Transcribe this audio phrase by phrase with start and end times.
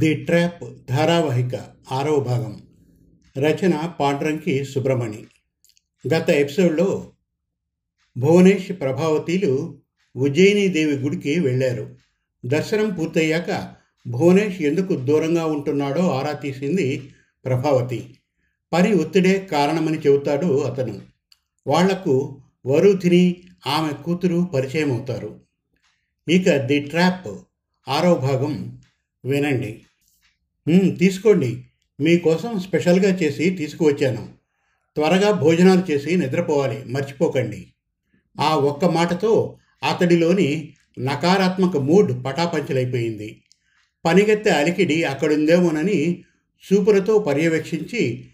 [0.00, 1.54] The trap ధారావాహిక
[1.92, 2.62] ఆరవ భాగం.
[3.38, 5.26] రచన పాండ్రంకి సుబ్రమణి
[6.14, 7.12] గత ఎపిసోడ్లో
[8.18, 9.78] భువనేష్ ప్రభావతీలు
[10.16, 11.96] ఉజ్జయినీదేవి గుడికి వెళ్ళారు.
[12.46, 13.72] దర్శనం పూర్తయ్యాక
[14.08, 17.10] భువనేష్ ఎందుకు దూరంగా ఉంటున్నాడో ఆరా తీసింది
[17.44, 18.14] ప్రభావతి.
[18.72, 21.00] పని ఒత్తిడే కారణమని చెబుతాడు అతను.
[21.66, 23.36] వాళ్ళకు వరుధిని
[23.66, 25.40] ఆమె కూతురు పరిచయం అవుతారు
[26.28, 27.28] ఇక ది ట్రాప్
[27.88, 28.80] ఆరవ భాగం
[29.24, 29.82] వినండి.
[30.98, 31.64] తీసుకోండి.
[32.00, 34.28] మీకోసం స్పెషల్గా చేసి తీసుకువచ్చాను.
[34.96, 36.84] త్వరగా భోజనాలు చేసి నిద్రపోవాలి.
[36.84, 37.66] మర్చిపోకండి.
[38.40, 39.58] ఆ ఒక్క మాటతో
[39.90, 43.42] అతడిలోని నకారాత్మక మూడ్ పటాపంచలైపోయింది.
[44.04, 46.24] పనిగత్తె అలికిడి అక్కడుందేమోనని
[46.72, 48.24] చూపులతో పర్యవేక్షించి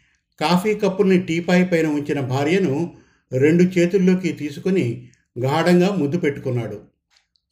[0.41, 2.97] కాఫీ కప్పుల్ని టీపాయ్ పైన ఉంచిన భార్యను
[3.33, 6.81] రెండు చేతుల్లోకి తీసుకుని గాఢంగా ముద్దు పెట్టుకున్నాడు.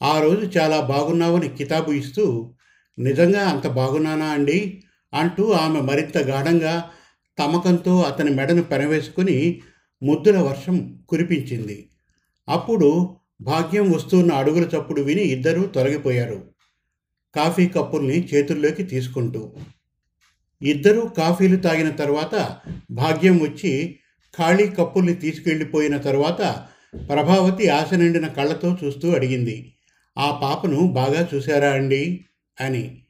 [0.03, 2.54] ఆ రోజు చాలా బాగున్నావని కితాబు ఇస్తూ
[2.99, 4.83] నిజంగా అంత బాగున్నానా అండి?
[5.15, 6.91] అంటూ ఆమె మరింత గాఢంగా
[7.39, 9.61] తమకంతో అతని మెడను పెనవేసుకుని
[10.03, 11.89] ముద్దుల వర్షం కురిపించింది.
[12.49, 16.45] అప్పుడు భాగ్యం వస్తున్న అడుగుల చప్పుడు విని ఇద్దరూ తొలగిపోయారు.
[17.35, 19.53] కాఫీ కప్పుల్ని చేతుల్లోకి తీసుకుంటూ.
[20.63, 22.57] ఇద్దరూ కాఫీలు తాగిన తర్వాత
[22.91, 23.99] భాగ్యం వచ్చి
[24.39, 26.67] ఖాళీ కప్పుల్ని తీసుకెళ్ళిపోయిన తర్వాత
[27.09, 29.75] ప్రభావతి ఆశ నిండిన కళ్ళతో చూస్తూ అడిగింది
[30.19, 32.25] ఆ పాపను బాగా చూశారా అండి?
[32.61, 33.03] అని.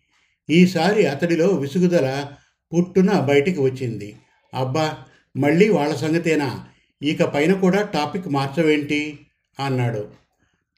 [0.51, 2.27] ఈసారి అతడిలో విసుగుదల
[2.73, 4.17] పుట్టున బయటికి వచ్చింది.
[4.55, 4.95] అబ్బా
[5.37, 6.65] మళ్ళీ వాళ్ళ సంగతేనా?
[7.03, 9.19] ఇక పైన కూడా టాపిక్ మార్చవేంటి?
[9.61, 10.09] అన్నాడు.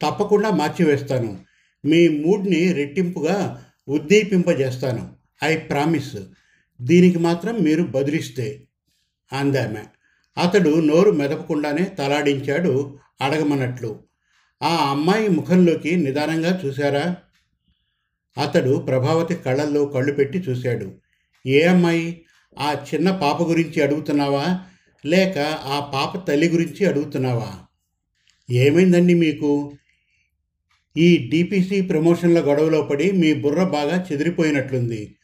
[0.03, 1.39] తప్పకుండా మార్చివేస్తాను.
[1.85, 5.13] మీ మూడ్ని రెట్టింపుగా ఉద్దీపింపజేస్తాను.
[5.45, 6.17] I promise.
[6.83, 8.63] దీనికి మాత్రం మీరు బదిలిస్తే
[9.33, 9.83] అందామె.
[10.41, 14.01] అతడు నోరు మెదపకుండానే తలాడించాడు అడగమన్నట్లు
[14.63, 17.17] ఆ అమ్మాయి ముఖంలోకి నిదానంగా చూశారా?
[18.39, 20.93] అతడు ప్రభావతి కళ్ళల్లో కళ్ళు పెట్టి చూశాడు.
[21.47, 22.23] ఏ అమ్మాయి?
[22.59, 24.61] ఆ చిన్న పాప గురించి అడుగుతున్నావా?
[25.07, 27.53] లేక ఆ పాప తల్లి గురించి అడుగుతున్నావా?
[28.51, 29.73] ఏమైందండి మీకు?
[30.97, 35.17] ఈ డిపిసి ప్రమోషన్ల గొడవలో పడి మీ బుర్ర బాగా చెదిరిపోయినట్లుంది.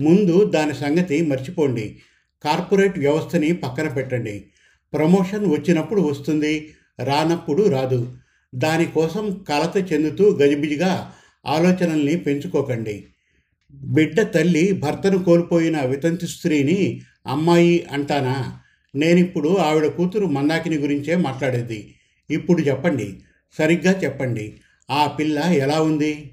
[0.00, 1.98] ముందు దాని సంగతి మర్చిపోండి.
[2.44, 4.44] కార్పొరేట్ వ్యవస్థని పక్కన పెట్టండి.
[4.92, 6.72] ప్రమోషన్ వచ్చినప్పుడు వస్తుంది
[7.04, 8.16] రానప్పుడు రాదు.
[8.54, 11.14] దానికోసం కలత చెందుతూ గజిబిజిగా
[11.48, 13.04] ఆలోచనల్ని పెంచుకోకండి.
[13.74, 18.58] బిడ్డ తల్లి భర్తను కోల్పోయిన వితంతు స్త్రీని అమ్మాయి అంటానా?
[18.94, 21.94] నేనిప్పుడు ఆవిడ కూతురు మందాకిని గురించే మాట్లాడేది.
[22.30, 23.16] ఇప్పుడు చెప్పండి.
[23.58, 24.60] సరిగ్గా చెప్పండి.
[24.90, 26.30] ఆ పిల్ల ఎలా ఉంది?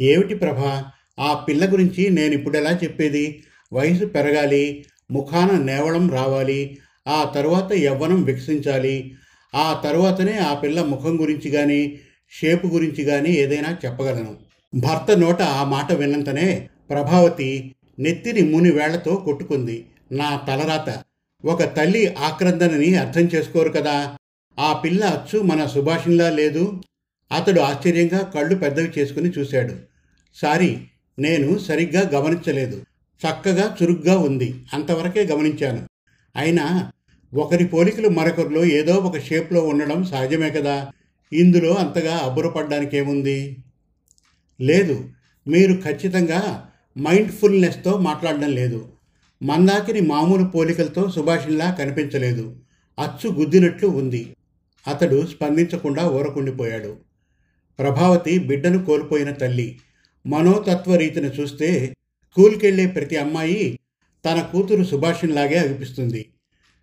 [0.00, 0.84] ఏమిటి ప్రభా?
[1.20, 3.42] ఆ పిల్ల గురించి నేను ఇప్పుడు ఎలా చెప్పేది?
[3.72, 6.78] వయసు పెరగాలి ముఖాన నేవడం రావాలి
[7.08, 9.14] ఆ తరువాత యవ్వనం వికసించాలి
[9.54, 11.98] ఆ తరువాతనే ఆ పిల్ల ముఖం గురించి కానీ
[12.30, 14.36] షేపు గురించి కానీ ఏదైనా చెప్పగలను.
[14.74, 19.86] భర్త నోట ఆ మాట విన్నంతనే ప్రభావతి నెత్తిని ముని వేళ్ళతో కొట్టుకుంది.
[20.12, 21.02] నా తలరాత
[21.44, 24.16] ఒక తల్లి ఆక్రందనని అర్థం చేసుకోరు కదా.
[24.58, 26.82] ఆ పిల్ల అచ్చు మన సుభాషిన్లా లేదు?
[27.32, 29.74] అతడు ఆశ్చర్యంగా కళ్ళు పెద్దవి చేసుకుని చూశాడు.
[30.34, 30.78] సారీ
[31.18, 32.82] నేను సరిగ్గా గమనించలేదు.
[33.26, 34.54] చక్కగా చురుగ్గా ఉంది.
[34.72, 35.88] అంతవరకే గమనించాను.
[36.36, 36.92] అయినా
[37.34, 40.92] ఒకరి పోలికలు మరొకరిలో ఏదో ఒక షేప్లో ఉండడం సహజమే కదా.
[41.32, 43.64] ఇందులో అంతగా అబ్బురపడ్డానికి ఏముంది
[44.60, 45.10] లేదు
[45.48, 46.68] మీరు ఖచ్చితంగా
[46.98, 48.88] మైండ్ఫుల్నెస్తో మాట్లాడడం లేదు.
[49.42, 52.56] మందాకిని మామూలు పోలికలతో సుభాషిణిలా కనిపించలేదు.
[52.98, 54.36] అచ్చు గుద్దినట్లు ఉంది.
[54.88, 56.96] అతడు స్పందించకుండా ఊరకుండిపోయాడు.
[57.78, 59.78] ప్రభావతి బిడ్డను కోల్పోయిన తల్లి.
[60.26, 61.94] మనోతత్వ రీతిని చూస్తే
[62.30, 63.78] స్కూల్కెళ్ళే ప్రతి అమ్మాయి
[64.24, 66.26] తన కూతురు సుభాషిన్లాగే అనిపిస్తుంది.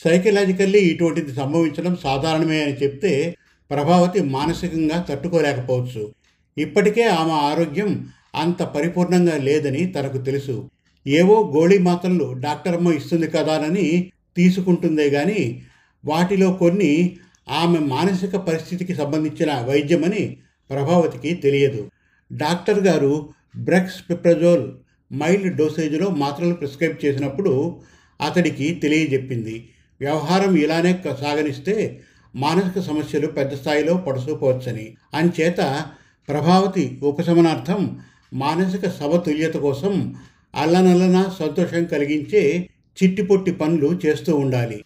[0.03, 3.35] సైకలాజికల్లీ ఇటువంటిది సంభవించడం సాధారణమే అని చెప్తే
[3.71, 6.13] ప్రభావతి మానసికంగా తట్టుకోలేకపోవచ్చు.
[6.57, 10.69] ఇప్పటికే ఆమె ఆరోగ్యం అంత పరిపూర్ణంగా లేదని తనకు తెలుసు.
[11.07, 15.61] ఏవో గోళీ మాత్రలు డాక్టర్మ్మ ఇస్తుంది కదానని తీసుకుంటుందే గాని
[16.05, 17.17] వాటిలో కొన్ని
[17.49, 20.37] ఆమె మానసిక పరిస్థితికి సంబంధించిన వైద్యమని
[20.69, 21.91] ప్రభావతికి తెలియదు.
[22.33, 24.71] డాక్టర్ గారు బ్రెక్స్ పిప్రజోల్
[25.13, 27.81] మైల్డ్ డోసేజ్లో మాత్రలు ప్రిస్క్రైబ్ చేసినప్పుడు
[28.21, 29.69] అతడికి తెలియజెప్పింది.
[30.01, 32.01] వ్యవహారం ఇలానే క- సాగనిస్తే
[32.35, 35.85] మానసిక సమస్యలు పెద్ద స్థాయిలో పడుసూపవచ్చని అంచేత
[36.29, 37.99] ప్రభావతి ఉపశమనార్థం
[38.33, 40.15] మానసిక సమతుల్యత కోసం
[40.55, 42.69] అల్లనల్లన సంతోషం కలిగించే
[43.03, 44.85] చిట్టిపొట్టి పనులు చేస్తూ ఉండాలి.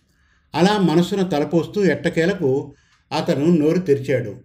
[0.55, 2.73] అలా మనసును తలపోస్తూ ఎట్టకేలకు
[3.17, 4.35] అతను నోరు తెరిచాడు.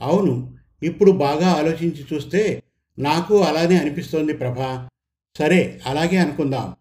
[0.00, 2.62] అవును ఇప్పుడు బాగా ఆలోచించి చూస్తే
[2.98, 4.88] నాకు అలానే అనిపిస్తోంది ప్రభా.
[5.38, 6.74] సరే అలాగే అనుకుందాం.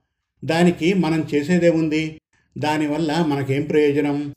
[0.45, 2.21] దానికి మనం చేసేదేముంది?
[2.57, 4.35] దానివల్ల మనకేం ప్రయోజనం?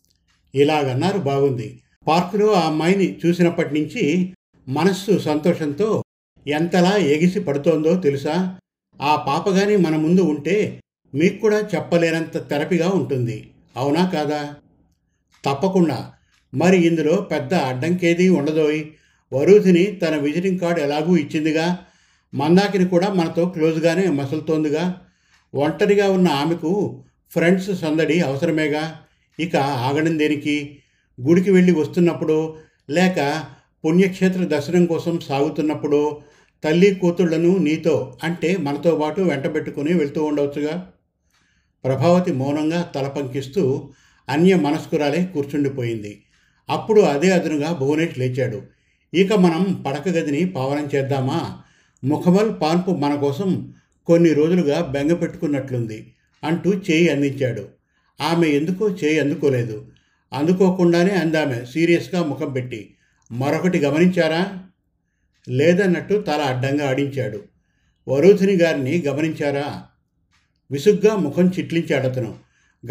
[0.55, 1.81] ఇలాగన్నారు బాగుంది.
[2.07, 4.33] పార్కులో ఆ అమ్మాయిని చూసినప్పటి నుంచి
[4.69, 6.03] మనస్సు సంతోషంతో
[6.47, 8.59] ఎంతలా ఎగిసి పడుతోందో తెలుసా?
[9.03, 10.81] ఆ పాపగాని మన ముందు ఉంటే
[11.15, 13.51] మీకు కూడా చెప్పలేనంత తెరపిగా ఉంటుంది.
[13.77, 14.55] అవునా కాదా?
[15.45, 16.13] తప్పకుండా.
[16.55, 18.85] మరి ఇందులో పెద్ద అడ్డంకేదీ ఉండదోయ్.
[19.33, 21.79] వరూధిని తన విజిటింగ్ కార్డు ఎలాగూ ఇచ్చిందిగా?
[22.35, 25.01] మందాకిని కూడా మనతో క్లోజ్గానే మసులుతోందిగా?
[25.55, 29.02] ఒంటరిగా ఉన్న ఆమెకు ఫ్రెండ్స్ సందడి అవసరమేగా?
[29.41, 30.79] ఇక ఆగడం దేనికి?
[31.21, 32.57] గుడికి వెళ్ళి వస్తున్నప్పుడు
[32.91, 33.45] లేక
[33.85, 36.19] పుణ్యక్షేత్ర దర్శనం కోసం సాగుతున్నప్పుడు
[36.65, 40.93] తల్లి కూతుళ్ళను నీతో అంటే మనతో పాటు వెంటబెట్టుకుని వెళ్తూ ఉండవచ్చుగా?
[41.85, 43.91] ప్రభావతి మౌనంగా తల పంకిస్తూ
[44.29, 46.23] అన్య మనస్కురాలే కూర్చుండిపోయింది.
[46.71, 48.63] అప్పుడు అదే అదునుగా భువనేష్ లేచాడు.
[49.15, 51.59] ఇక మనం పడక గదిని పావనం చేద్దామా?
[52.05, 53.75] ముఖమల్ పాన్పు మన కోసం
[54.07, 56.13] కొన్ని రోజులుగా బెంగ పెట్టుకున్నట్లుంది
[56.45, 57.69] అంటూ చేయి అందించాడు.
[58.23, 59.87] ఆమె ఎందుకో చేయి అందుకోలేదు.
[60.33, 62.95] అందుకోకుండానే అందామె సీరియస్గా ముఖం పెట్టి
[63.33, 64.63] మరొకటి గమనించారా?
[65.49, 67.45] లేదన్నట్టు తల అడ్డంగా ఆడించాడు.
[68.09, 69.83] వరూధిని గారిని గమనించారా?
[70.71, 72.39] విసుగ్గా ముఖం చిట్లించాడు అతను.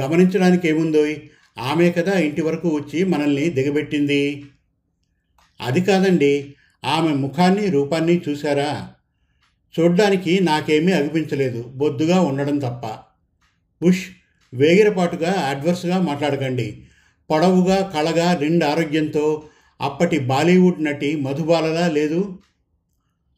[0.02, 1.16] గమనించడానికి ఏముందోయ్
[1.60, 4.46] ఆమె కదా ఇంటి వరకు వచ్చి మనల్ని దిగబెట్టింది.
[5.62, 6.56] అది కాదండి
[6.86, 8.90] ఆమె ముఖాన్ని రూపాన్ని చూశారా?
[9.80, 11.64] చూడ్డానికి నాకేమీ అనిపించలేదు.
[11.64, 12.98] బొద్దుగా ఉండడం తప్ప.
[13.86, 14.10] ఉష్
[14.54, 16.84] వేగిరపాటుగా అడ్వర్స్గా మాట్లాడకండి.
[17.32, 19.44] పొడవుగా కళగా నిండు ఆరోగ్యంతో
[19.82, 22.40] అప్పటి బాలీవుడ్ నటి మధుబాలలా లేదు?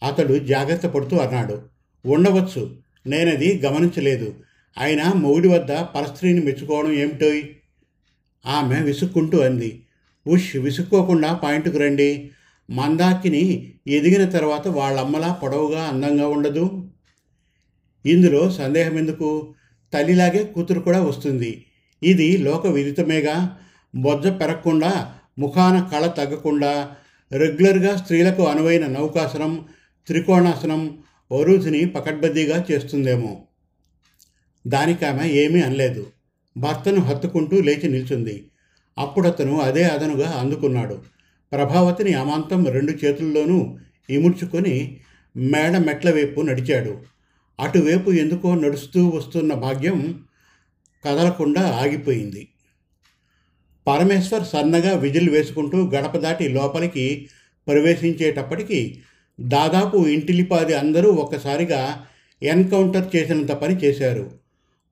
[0.08, 1.62] అతడు జాగ్రత్త పడుతూ అన్నాడు.
[2.06, 2.76] ఉండవచ్చు.
[3.08, 4.36] నేనది గమనించలేదు.
[4.78, 7.44] అయినా మొగుడి వద్ద పరస్త్రీని మెచ్చుకోవడం ఏమిటోయ్?
[8.46, 9.86] ఆమె విసుక్కుంటూ అంది.
[10.28, 12.32] ఉష్ విసుక్కోకుండా పాయింట్కు రండి.
[12.70, 16.90] మందాకిని ఎదిగిన తర్వాత వాళ్ళమ్మలా పొడవుగా అందంగా ఉండదు?
[18.06, 19.56] ఇందులో సందేహం ఎందుకు?
[19.94, 21.66] తల్లిలాగే కూతురు కూడా వస్తుంది.
[22.04, 23.58] ఇది లోక విదితమేగా.
[23.96, 26.92] బొజ్జ పెరగకుండా ముఖాన కళ తగ్గకుండా
[27.32, 29.66] రెగ్యులర్గా స్త్రీలకు అనువైన నౌకాసనం
[30.08, 30.98] త్రికోణాసనం
[31.32, 33.42] వరుధిని పకడ్బద్దీగా చేస్తుందేమో.
[34.68, 36.06] దానికి ఆమె ఏమీ అనలేదు.
[36.58, 38.48] భర్తను హత్తుకుంటూ లేచి నిల్చుంది.
[38.98, 41.02] అప్పుడతను అదే అదనుగా అందుకున్నాడు.
[41.52, 43.78] ప్రభావతిని అమాంతం రెండు చేతుల్లోనూ
[44.10, 44.98] ఇముడ్చుకొని
[45.38, 47.13] మేడ మెట్ల వైపు నడిచాడు.
[47.60, 50.24] అటువైపు ఎందుకో నడుస్తూ వస్తున్న భాగ్యం
[51.06, 52.48] కదలకుండా ఆగిపోయింది.
[53.88, 57.30] పరమేశ్వర్ సన్నగా విజిల్ వేసుకుంటూ గడప దాటి లోపలికి
[57.68, 59.02] ప్రవేశించేటప్పటికి
[59.42, 62.06] దాదాపు ఇంటిలిపాది అందరూ ఒక్కసారిగా
[62.44, 64.32] ఎన్కౌంటర్ చేసినంత పని చేశారు.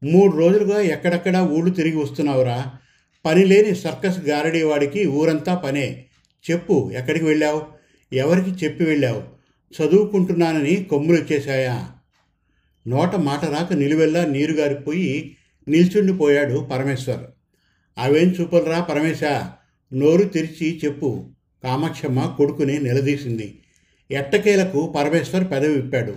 [0.04, 2.66] మూడు రోజులుగా ఎక్కడెక్కడ ఊళ్ళు తిరిగి వస్తున్నావురా?
[3.26, 6.06] పని లేని సర్కస్ గారడీవాడికి ఊరంతా పనే.
[6.52, 7.62] చెప్పు ఎక్కడికి వెళ్ళావు?
[8.14, 9.42] ఎవరికి చెప్పి వెళ్ళావు?
[9.82, 11.92] చదువుకుంటున్నానని కొమ్ములు వచ్చేశాయా
[12.88, 15.38] నోట మాట రాక నిలువెల్లా నీరు గారిపోయి
[15.68, 17.24] నిల్చుండిపోయాడు పరమేశ్వర్.
[17.98, 19.24] అవేం చూపలరా పరమేశ?
[19.94, 21.30] నోరు తెరిచి చెప్పు.
[21.64, 23.60] కామాక్షమ్మ కొడుకుని నిలదీసింది.
[24.12, 26.16] ఎట్టకేలకు పరమేశ్వర్ పెదవి విప్పాడు.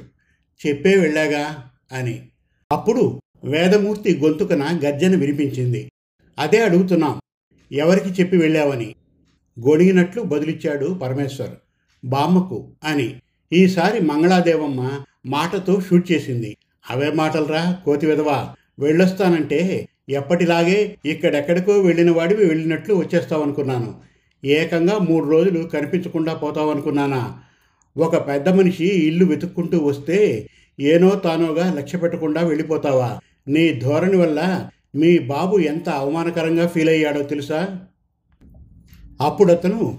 [0.67, 2.23] చెప్పే వెళ్ళాగా అని.
[2.73, 5.91] అప్పుడు వేదమూర్తి గొంతుకన గర్జన వినిపించింది.
[6.39, 7.21] అదే అడుగుతున్నాం.
[7.73, 8.95] ఎవరికి చెప్పి వెళ్ళావని?
[9.61, 11.51] గొడిగినట్లు బదులిచ్చాడు పరమేశ్వర్.
[12.05, 13.21] బామ్మకు అని.
[13.55, 16.57] ఈసారి మంగళాదేవమ్మ మాటతో షూట్ చేసింది.
[16.91, 18.55] అవే మాటలరా కోతి విధవా?
[18.79, 24.01] వెళ్ళొస్తానంటే ఎప్పటిలాగే ఇక్కడెక్కడికో వెళ్ళిన వాడివి వెళ్ళినట్లు వచ్చేస్తావనుకున్నాను.
[24.45, 27.39] ఏకంగా మూడు రోజులు కనిపించకుండా పోతావనుకున్నానా?
[27.97, 30.49] ఒక పెద్ద మనిషి ఇల్లు వెతుక్కుంటూ వస్తే
[30.81, 33.19] ఏనో తానోగా లక్ష్య పెట్టకుండా వెళ్ళిపోతావా?
[33.49, 37.81] నీ ధోరణి వల్ల మీ బాబు ఎంత అవమానకరంగా ఫీల్ అయ్యాడో తెలుసా?
[39.21, 39.99] అప్పుడతను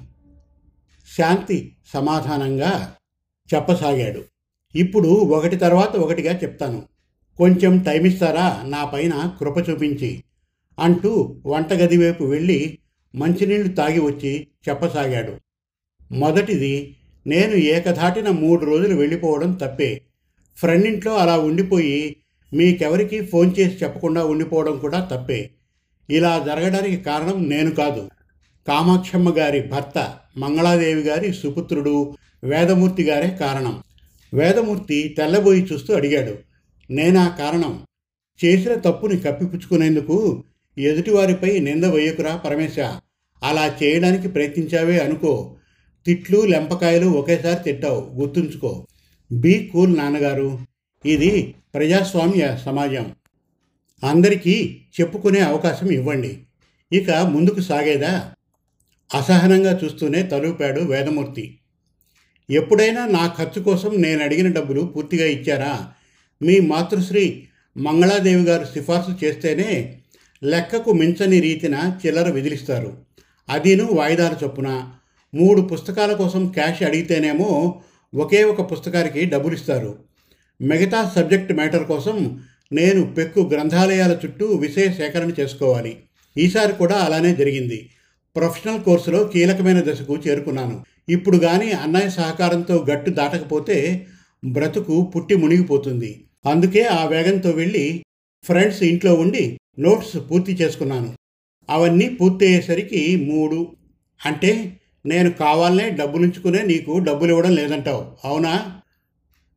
[1.18, 2.96] శాంతి సమాధానంగా
[3.54, 4.24] చెప్పసాగాడు.
[4.76, 6.84] ఇప్పుడు ఒకటి తర్వాత ఒకటిగా చెప్తాను.
[7.38, 10.24] కొంచెం టైం ఇస్తారా నా పైన కృప చూపించి
[10.80, 12.78] అంటూ వంటగది వైపు వెళ్ళి
[13.16, 15.34] మంచినీళ్ళు తాగి వచ్చి చెప్పసాగాడు.
[16.12, 16.96] మొదటిది
[17.28, 20.02] నేను ఏకధాటిన మూడు రోజులు వెళ్ళిపోవడం తప్పే.
[20.58, 22.16] ఫ్రెండ్ ఇంట్లో అలా ఉండిపోయి
[22.54, 25.50] మీకెవరికి ఫోన్ చేసి చెప్పకుండా ఉండిపోవడం కూడా తప్పే.
[26.10, 28.10] ఇలా జరగడానికి కారణం నేను కాదు.
[28.68, 33.84] కామాక్షమ్మ గారి భర్త మంగళాదేవి గారి సుపుత్రుడు వేదమూర్తి గారే కారణం.
[34.34, 36.36] వేదమూర్తి తెల్లబోయి చూస్తూ అడిగాడు
[36.94, 37.86] నేనా కారణం?
[38.46, 40.44] చేసిన తప్పుని కప్పిపుచ్చుకునేందుకు
[40.78, 42.80] ఎదుటివారిపై నింద వేయకురా పరమేశ.
[43.44, 45.56] అలా చేయడానికి ప్రయత్నించావే అనుకో.
[46.06, 48.88] తిట్లు లెంపకాయలు ఒకేసారి తిట్టావు గుర్తుంచుకో.
[49.32, 50.60] బీ కూల్ నాన్నగారు.
[51.06, 53.12] ఇది ప్రజాస్వామ్య సమాజం.
[54.04, 56.40] అందరికీ చెప్పుకునే అవకాశం ఇవ్వండి.
[56.94, 58.32] ఇక ముందుకు సాగేదా?
[59.14, 61.60] అసహనంగా చూస్తూనే తలూపాడు వేదమూర్తి.
[62.50, 65.88] ఎప్పుడైనా నా ఖర్చు కోసం నేను అడిగిన డబ్బులు పూర్తిగా ఇచ్చారా?
[66.42, 67.44] మీ మాతృశ్రీ
[67.78, 70.00] మంగళాదేవి గారు సిఫార్సు చేస్తేనే
[70.44, 72.98] లెక్కకు మించని రీతిన చిల్లర విదిలిస్తారు.
[73.50, 74.92] అదీను వాయిదాల చొప్పున.
[75.34, 77.82] మూడు పుస్తకాల కోసం క్యాష్ అడిగితేనేమో
[78.16, 79.98] ఒకే ఒక పుస్తకానికి డబ్బులు ఇస్తారు
[80.62, 85.98] మిగతా సబ్జెక్ట్ మ్యాటర్ కోసం నేను పెక్కు గ్రంథాలయాల చుట్టూ విషయ సేకరణ చేసుకోవాలి.
[86.38, 87.90] ఈసారి కూడా అలానే జరిగింది.
[88.36, 90.86] ప్రొఫెషనల్ కోర్సులో కీలకమైన దశకు చేరుకున్నాను.
[91.10, 94.08] ఇప్పుడు కానీ అన్నయ్య సహకారంతో గట్టు దాటకపోతే
[94.46, 96.26] బ్రతుకు పుట్టి మునిగిపోతుంది.
[96.46, 98.06] అందుకే ఆ వేగంతో వెళ్ళి
[98.44, 101.16] ఫ్రెండ్స్ ఇంట్లో ఉండి నోట్స్ పూర్తి చేసుకున్నాను.
[101.70, 103.68] అవన్నీ పూర్తయ్యేసరికి మూడు
[104.26, 108.54] అంటే నేను కావాలనే డబ్బులుంచుకునే నీకు డబ్బులు ఇవ్వడం లేదంటావు అవునా?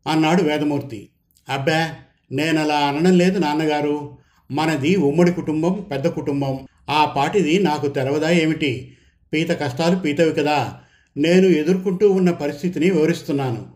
[0.07, 1.09] అన్నాడు వేదమూర్తి.
[1.49, 1.91] అబ్బా
[2.33, 4.19] నేను అలా అనడం లేదు నాన్నగారు.
[4.50, 6.59] మనది ఉమ్మడి కుటుంబం పెద్ద కుటుంబం.
[6.90, 8.97] ఆ పాటిది నాకు తెలవదా ఏమిటి?
[9.33, 10.75] పీత కష్టాలు పీతవి కదా.
[11.17, 13.67] నేను ఎదుర్కొంటూ ఉన్న పరిస్థితిని వివరిస్తున్నాను.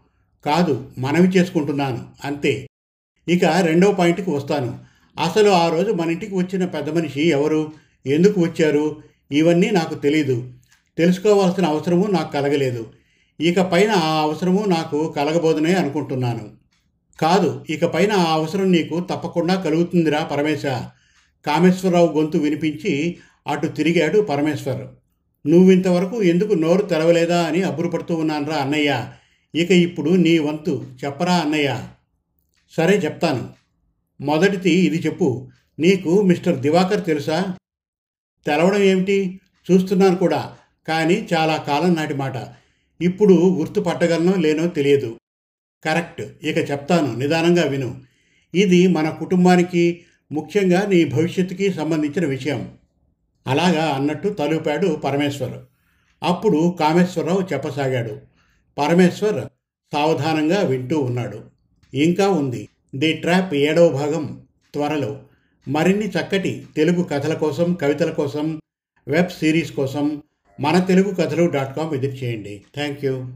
[0.47, 2.05] కాదు మనవి చేసుకుంటున్నాను.
[2.25, 2.67] అంతే.
[3.29, 4.79] ఇక రెండవ పాయింట్కి వస్తాను.
[5.23, 7.73] అసలు ఆ రోజు మన ఇంటికి వచ్చిన పెద్ద మనిషి ఎవరు?
[8.07, 9.02] ఎందుకు వచ్చారు?
[9.33, 10.52] ఇవన్నీ నాకు తెలీదు.
[10.99, 12.93] తెలుసుకోవాల్సిన అవసరము నాకు కలగలేదు.
[13.41, 16.62] ఇక పైన ఆ అవసరము నాకు కలగబోదనే అనుకుంటున్నాను.
[17.21, 20.66] కాదు ఇక పైన ఆ అవసరం నీకు తప్పకుండా కలుగుతుందిరా పరమేశ
[21.47, 23.16] కామేశ్వరరావు గొంతు వినిపించి
[23.47, 24.87] అటు తిరిగాడు పరమేశ్వర్.
[25.49, 29.09] నువ్వింతవరకు ఎందుకు నోరు తెరవలేదా అని అబ్బురపడుతూ ఉన్నానరా అన్నయ్య.
[29.54, 31.83] ఇక ఇప్పుడు నీ వంతు చెప్పరా అన్నయ్య.
[32.76, 33.49] సరే చెప్తాను.
[34.21, 35.49] మొదటిది ఇది చెప్పు.
[35.78, 37.54] నీకు మిస్టర్ దివాకర్ తెలుసా?
[38.47, 39.40] తెలవడం ఏమిటి?
[39.71, 40.57] చూస్తున్నాను కూడా
[40.88, 42.35] కానీ చాలా కాలం నాటి మాట.
[43.00, 45.16] ఇప్పుడు గుర్తుపట్టగలనో లేనో తెలియదు.
[45.85, 46.47] కరెక్ట్.
[46.47, 48.01] ఇక చెప్తాను నిదానంగా విను.
[48.55, 52.75] ఇది మన కుటుంబానికి ముఖ్యంగా నీ భవిష్యత్తుకి సంబంధించిన విషయం.
[53.47, 55.59] అలాగా అన్నట్టు తలుపాడు పరమేశ్వర్.
[56.23, 58.21] అప్పుడు కామేశ్వరరావు చెప్పసాగాడు.
[58.79, 59.45] పరమేశ్వర్
[59.93, 61.41] సావధానంగా వింటూ ఉన్నాడు.
[61.95, 62.69] ఇంకా ఉంది.
[62.97, 64.43] ది ట్రాప్ ఏడవ భాగం
[64.75, 65.21] త్వరలో.
[65.69, 68.61] మరిన్ని చక్కటి తెలుగు కథల కోసం కవితల కోసం
[69.09, 70.23] వెబ్ సిరీస్ కోసం
[70.61, 72.62] మన తెలుగు కథలు డాట్ కామ్ విజిట్ చేయండి.
[72.75, 73.27] Thank you.